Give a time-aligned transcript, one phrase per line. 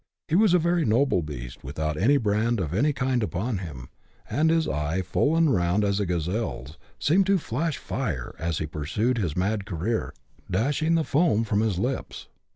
[0.27, 3.89] He was a very noble beast, without a brand of any kind upon him,
[4.27, 8.65] and his eye, full and round as a gazelle's, seemed to flash fire, as he
[8.65, 10.11] pursued his mad career,
[10.49, 12.29] dashing the foam from his lips.